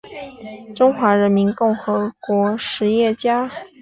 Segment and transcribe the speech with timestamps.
[0.73, 3.51] 中华人民共和国实业家。